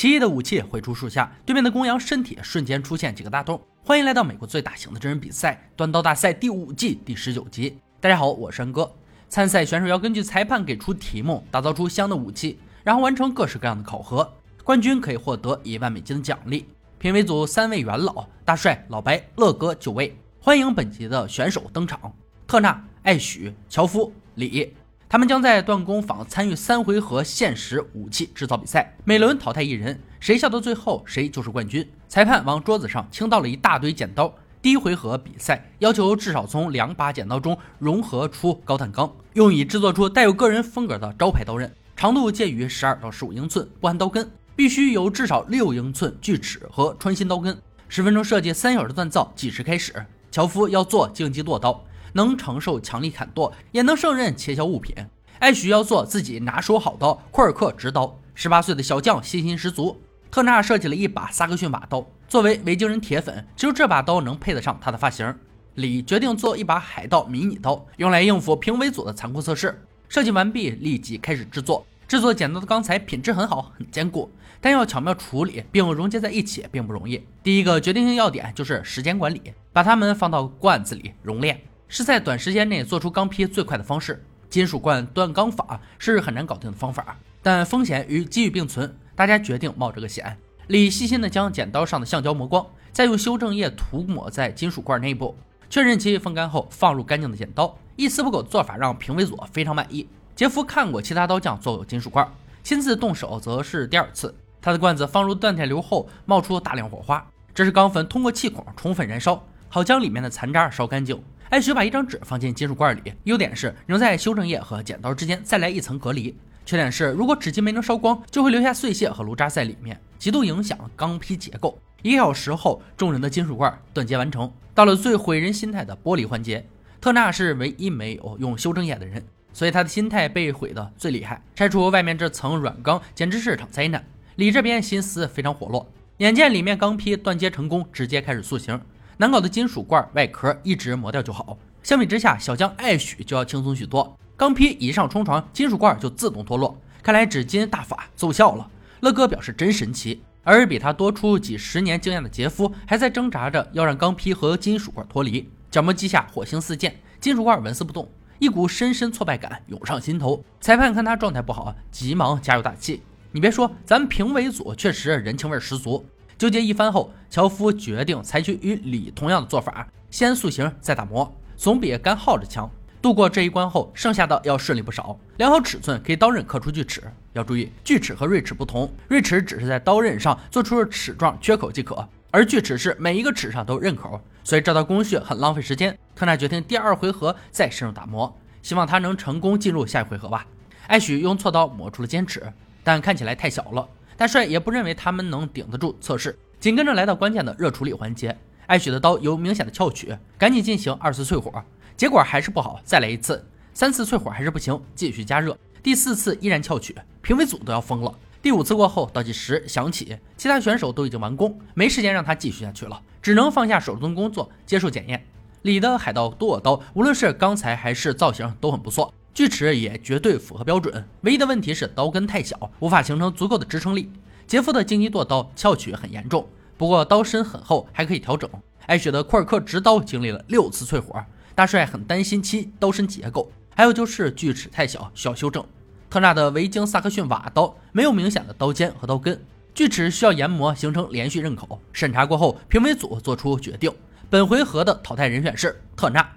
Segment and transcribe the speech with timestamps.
[0.00, 3.60] 奇异的武器挥出树下，对面的公羊身体瞬间出现几个大洞。
[3.84, 7.76] 欢迎来到美国最大型的真人比赛——断刀大赛第五季第十九集。
[8.00, 8.90] 大家好，我是安哥。
[9.28, 14.26] 参赛选手要根据裁判给出题目，打造出相应的武器，然后完成各式各样的考核。
[14.64, 16.66] 冠军可以获得一万美金的奖励。
[16.98, 20.16] 评委组三位元老：大帅、老白、乐哥九位。
[20.40, 22.10] 欢迎本集的选手登场：
[22.46, 24.74] 特纳、艾许、乔夫、李。
[25.12, 31.84] 他们将在断工坊参与三回合限时武器制造比赛，每轮淘汰一人，谁笑到最后谁就是冠军。
[32.06, 34.32] 裁判往桌子上倾倒了一大堆剪刀。
[34.62, 47.60] 第一回合比赛要求至少从两把剪刀中融合出高碳钢，用以制作出带有个人风格的招牌刀刃，长度介于十二到十五英寸，不含刀根，必须有至少六英寸锯齿和穿心刀根。
[47.88, 49.92] 十分钟设计，三小时锻造，计时开始。
[50.30, 51.84] 樵夫要做竞技剁刀。
[52.12, 54.94] 能承受强力砍剁，也能胜任切削物品。
[55.38, 58.18] 艾许要做自己拿手好刀——库尔克直刀。
[58.34, 60.00] 十八岁的小将信心十足。
[60.30, 65.34] 特纳设计了一把萨克逊瓦刀，作为维京人铁粉，只有这把刀能配得上他的发型。
[65.74, 69.82] 李决定做一把海盗迷你刀，用来应付评委组的残酷测试。
[70.08, 71.84] 设计完毕，立即开始制作。
[72.06, 74.30] 制作剪刀的钢材品质很好，很坚固，
[74.60, 77.22] 但要巧妙处理并融接在一起并不容易。
[77.42, 79.40] 第一个决定性要点就是时间管理，
[79.72, 81.60] 把它们放到罐子里熔炼。
[81.90, 84.24] 是在短时间内做出钢坯最快的方式。
[84.48, 90.36] 金属罐断钢法是很难搞定的方法，但风险与机遇并存，大家决定冒这个险。
[90.68, 95.36] 李细心地将剪刀上的橡胶磨光，再用修正液涂抹在金属罐内部，
[95.68, 97.76] 确认其风干后，放入干净的剪刀。
[97.96, 100.08] 一丝不苟的做法让评委组非常满意。
[100.36, 102.26] 杰夫看过其他刀匠做过金属罐，
[102.62, 104.32] 亲自动手则是第二次。
[104.62, 111.20] 他的罐子放入锻铁流后，冒出大量火花，这是钢粉通过气孔充分燃烧，好将里面的残渣烧干净。
[111.50, 116.32] 艾雪把一张纸放进金属罐里，优点是能在修正液和剪刀之间再来一层隔离，
[116.64, 121.76] 缺点是如果纸巾没能烧光，就会留下碎屑和炉渣在里面，极度影响钢坯结构。
[122.02, 124.48] 一个小时后，众人的金属罐断接完成。
[124.76, 126.64] 到了最毁人心态的玻璃环节，
[127.00, 129.20] 特纳是唯一没有用修正液的人，
[129.52, 131.42] 所以他的心态被毁的最厉害。
[131.56, 134.04] 拆除外面这层软钢简直是场灾难。
[134.36, 138.80] 李这边心思非常活络，眼见里面钢坯断接成功，直接开始塑形。
[139.20, 141.58] 难搞的金属罐外壳一直磨掉就好。
[141.82, 144.18] 相比之下，小将艾许就要轻松许多。
[144.34, 146.74] 钢坯一上冲床，金属罐就自动脱落。
[147.02, 148.66] 看来纸巾大法奏效了。
[149.00, 150.22] 乐哥表示真神奇。
[150.42, 155.46] 而比他多出几十年经验的杰夫还在挣扎着要让钢坯和金属罐脱离。
[155.70, 160.42] 角磨机下火星四溅，金属罐纹丝不动，一股深深挫败感涌上心头。
[160.62, 163.02] 裁判看他状态不好，急忙加油打气。
[163.32, 166.02] 你别说，咱们评委组确实人情味十足。
[166.40, 172.66] 纠结一番后，樵夫决定采取与李同样的做法，先塑形再打磨，总比干耗着强。
[173.02, 175.14] 度过这一关后，剩下的要顺利不少。
[175.36, 177.02] 量好尺寸，给刀刃刻出锯齿。
[177.34, 185.94] 要注意，锯齿和锐齿不同，锐齿只是在刀刃上做出齿状缺口即可，而锯齿是每一个齿上都刃口，所以这道工序很浪费时间。
[186.16, 190.46] 特纳决定第二回合再深入打磨，希望他能成功进入下一回合吧。
[190.86, 192.50] 艾许用锉刀磨出了尖齿，
[192.82, 193.86] 但看起来太小了。
[194.20, 198.36] 大帅也不认为他们能顶得住测试，紧跟着来到关键的热处理环节。
[198.66, 201.64] 艾许的刀有明显的翘曲，赶紧进行二次淬火，
[201.96, 203.42] 结果还是不好，再来一次，
[203.72, 208.14] 三次淬火还是不行，继续加热，第四次依然翘曲，评委组都要疯了。
[208.42, 215.24] 第五次过后，倒计时响起，其他选手都已经完工，没时间让他继续下去了，只能放下手中工作接受检验。
[215.62, 219.14] 李的海盗剁刀，无论是钢材还是造型都很不错。
[219.40, 224.12] 锯齿也绝对符合标准，唯一的问题是刀根太小，无法形成足够的支撑力。
[224.46, 226.46] 杰夫的荆棘剁刀翘曲很严重，
[226.76, 228.50] 不过刀身很厚，还可以调整。
[228.84, 231.24] 艾雪的库尔克直刀经历了六次淬火，
[231.54, 235.64] 大帅很担心其刀身结构，还有就是锯齿太小，需要修正。
[236.10, 239.42] 特纳的维京萨克逊瓦刀没有明显的刀尖和刀根，
[239.72, 241.80] 锯齿需要研磨形成连续刃口。
[241.94, 243.90] 审查过后，评委组做出决定，
[244.28, 246.30] 本回合的淘汰人选是特纳。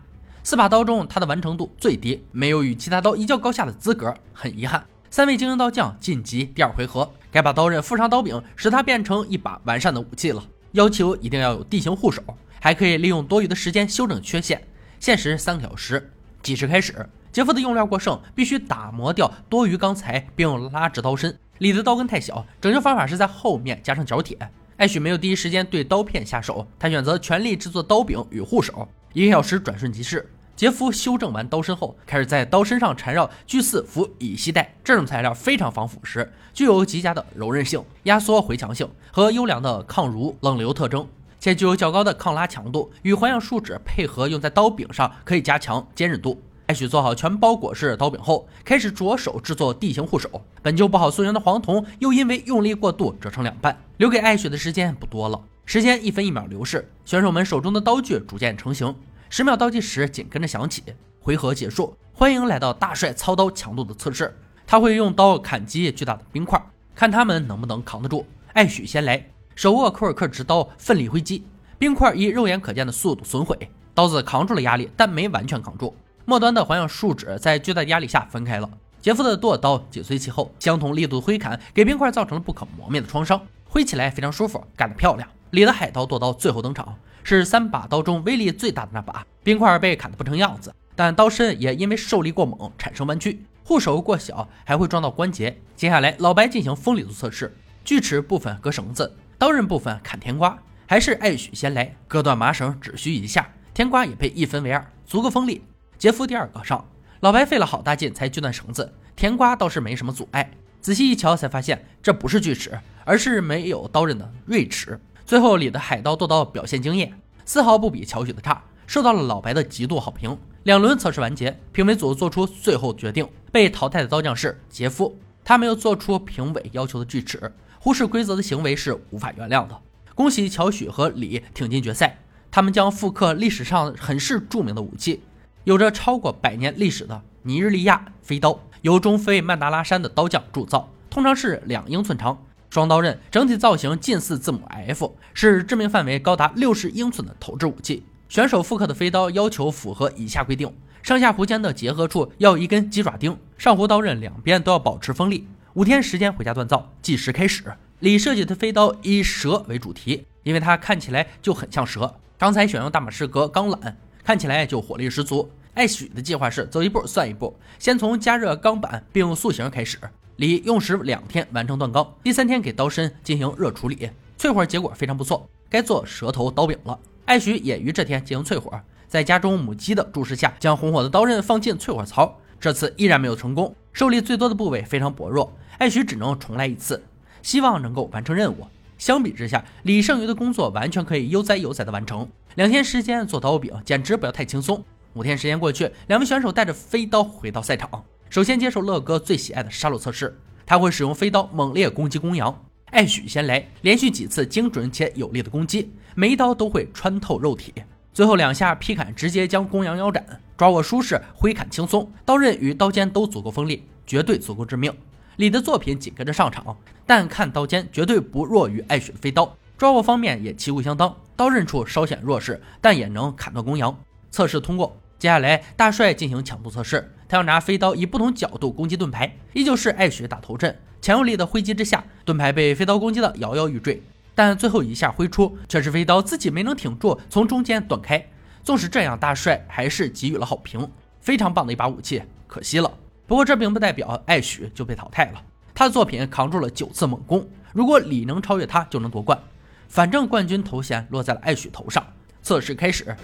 [0.45, 4.85] 四把刀中，他的完成度最低，没有与其他刀一较高下的资格，很遗憾。
[5.09, 10.43] 三位精英刀匠晋级第二回合，该把刀刃附上刀柄，使它变成一把完善的武器了。
[10.73, 12.21] 要求一定要有地形护手，
[12.59, 14.61] 还可以利用多余的时间修正缺陷。
[14.99, 16.11] 限时三个小时，
[16.41, 17.09] 计时开始。
[17.31, 21.39] 杰夫的用料过剩，必须打磨掉多余钢材，并拉直刀身。
[21.59, 24.37] 李的刀根太小，拯救方法是在后面加上角铁。
[24.75, 28.89] 艾许没有第一时间对刀片下手，他选择全力制作刀柄与护手。
[29.13, 34.73] 一个小时转瞬即逝，杰夫修正完刀身后，开始在刀身上缠绕聚四氟乙烯带。
[34.83, 41.07] 这种材料非常防腐蚀，具有极佳的柔韧性、压缩回强性和优良的抗蠕冷流特征，
[41.39, 42.91] 且具有较高的抗拉强度。
[43.03, 46.41] 与环氧树脂配合用在刀柄上，可以加强坚韧度。
[46.65, 50.41] 艾许做好全包裹式刀柄后，开始着手制作地形护手。
[50.63, 55.39] 本就不好塑形的黄铜，又因为用力过度折成两半，留给艾许的时间不多了。
[55.65, 58.93] 时间一分一秒流逝，选手们手中的刀具逐渐成型。
[59.29, 60.83] 十秒倒计时紧跟着响起，
[61.19, 61.95] 回合结束。
[62.13, 64.37] 欢迎来到大帅操刀强度的测试。
[64.67, 66.61] 他会用刀砍击巨大的冰块，
[66.93, 68.25] 看他们能不能扛得住。
[68.53, 69.25] 艾许先来，
[69.55, 71.43] 手握库尔克直刀，奋力挥击，
[71.79, 73.57] 冰块以肉眼可见的速度损毁。
[73.95, 75.95] 刀子扛住了压力，但没完全扛住。
[76.25, 78.69] 末端的环氧树脂在巨大压力下分开了。
[79.01, 85.27] 杰夫的剁刀紧随其后，相同力度的挥砍给冰块造成了不可磨灭的创伤，挥起来非常舒服，干得漂亮。
[85.53, 89.23] 里的海盗剁刀最后登场，是三把刀中威力最大的那把。
[89.43, 95.55] 冰块被砍得不成样子，但刀身也因为受力过猛产生弯曲，护手过小还会撞到关节。
[95.75, 97.55] 接下来老白进行锋利度测试，
[97.85, 100.57] 锯齿部分割绳子，刀刃部分砍甜瓜，
[100.87, 105.63] 还是艾许先来，割断麻绳只需一下，甜瓜也被一分为二，足够锋利。
[105.99, 106.83] 杰夫第二个上，
[107.19, 110.49] 老白费了好大劲才锯断绳子，甜瓜倒是没什么阻碍。
[110.81, 114.99] 仔细一瞧才发现，这不是锯齿，而是没有刀刃的锐齿。
[115.25, 117.13] 最后里的海盗剁刀表现惊艳，
[117.45, 120.37] 丝毫不比乔许的差，受到了老白的极度好评。
[120.63, 129.79] 两轮测试完结，评委组做出最后决定，被淘汰的刀匠是杰夫，他没有做出评委要求的锯齿，忽视规则的行为是无法原谅的。
[130.13, 132.19] 恭喜乔许和李挺进决赛，
[132.51, 135.21] 他们将复刻历史上很是著名的武器。
[135.63, 148.03] 有着超过百年历史的尼日利亚飞刀，由中非曼达拉山的刀匠铸造，通常是两英寸长，双刀刃，整体造型近似字母 F，是致命范围高达六十英寸的投掷武器。
[148.27, 150.73] 选手复刻的飞刀要求符合以下规定：
[151.03, 155.47] 上下弧间的结合处要一根鸡爪钉，上弧刀刃两边都要保持锋利。
[155.75, 157.63] 五天时间回家锻造，计时开始。
[157.99, 162.15] 李设计的飞刀以蛇为主题，因为它看起来就很像蛇。
[162.39, 163.93] 刚才选用大马士革钢缆。
[164.23, 165.47] 看起来就火力十足。
[165.75, 169.99] 艾许的计划是走一步算一步，先从加热钢板并塑形开始。
[170.37, 176.99] 李用时两天完成锻钢，第三天给刀身进行热处理，淬火结果非常不错，该做蛇头刀柄了。
[177.25, 187.03] 艾许也于这天进行淬火，在家中母鸡的注视下，将红火的刀刃放进淬火槽，这次依然没有成功，受力最多的部位非常薄弱，艾许只能重来一次，
[187.43, 188.65] 希望能够完成任务。
[188.97, 192.27] 相比之下，李剩余的工作完全可以悠哉悠哉的完成。
[192.55, 194.83] 两天时间做刀柄，简直不要太轻松。
[195.13, 198.03] 五天时间过去，两位选手带着飞刀回到赛场，
[198.33, 200.35] 首先接受乐哥最喜爱的杀戮测试。
[200.65, 207.71] 他会使用飞刀猛烈攻击公羊，艾许先来，连续几次精准且有力的攻击，每一刀都会穿透肉体。
[208.11, 210.25] 最后两下劈砍直接将公羊腰斩，
[210.57, 214.91] 抓握舒适，挥砍轻松，刀刃与刀尖都足够锋利，绝对足够致命。
[215.35, 216.75] 李的作品紧跟着上场，
[217.05, 219.55] 但看刀尖绝对不弱于艾许的飞刀。
[219.77, 223.95] 抓握方面也旗鼓相当，刀刃处稍显弱势，但也能砍断公羊。
[224.31, 234.03] 测试通过，接下来大帅进行强度测试，他要拿飞刀以不同角度攻击盾牌，依旧是艾雪打头阵，强有力的挥击之下，盾牌被飞刀攻击的摇摇欲坠，
[234.35, 238.21] 但最后一下挥出，却是飞刀自己没能挺住，从中间断开。
[238.65, 240.91] 纵使这样，大帅还是给予了好评，
[241.21, 242.91] 非常棒的一把武器，可惜了。
[243.25, 245.41] 不过这并不代表艾许就被淘汰了，
[245.73, 249.39] 他的作品扛住了九次猛攻，如果李能超越他，就能夺冠。
[249.87, 252.05] 反正冠军头衔落在了艾许头上。
[252.45, 253.15] 测试开始，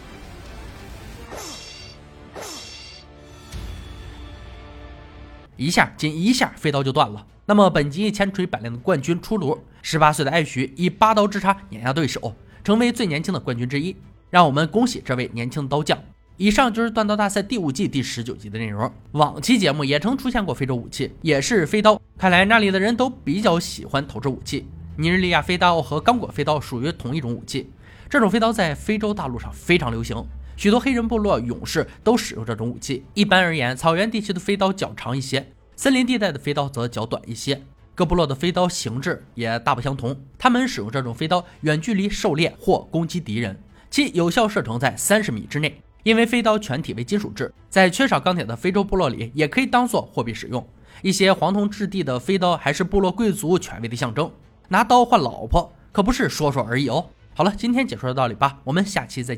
[5.59, 7.27] 一下仅一下飞刀就断了。
[7.45, 13.93] 那么本集千锤百炼的冠军出炉，十八岁的艾许以八刀之差碾压对手，成为最年轻的冠军之一。
[14.29, 16.01] 让我们恭喜这位年轻的刀匠。
[16.37, 18.89] 以上就是断刀大赛第五季第十九集的内容。
[19.11, 22.01] 往期节目也曾出现过非洲武器，也是飞刀。
[22.17, 24.65] 看来那里的人都比较喜欢投掷武器。
[24.95, 27.69] 尼日利亚飞刀和刚果飞刀属于同一种武器，
[28.09, 30.25] 这种飞刀在非洲大陆上非常流行，
[30.59, 33.05] 许多黑人部落勇士都使用这种武器。
[33.13, 37.63] 一般而言，草原地区的飞刀较长一些，森林地带的飞刀则较短一些。
[37.95, 43.57] 各部落的飞刀形制也大不相同，他们使用这种飞刀远距离狩猎或攻击敌人，
[43.89, 45.81] 其有效射程在三十米之内。
[46.03, 50.67] 因为飞刀全体为金属制，在缺少钢铁的非洲部落里也可以当做货币使用。
[51.01, 54.29] 一些黄铜质地的飞刀还是部落贵族权威的象征。
[54.67, 57.05] 拿刀换老婆可不是说说而已哦。
[57.33, 59.37] 好了，今天解说到这里吧，我们下期再见。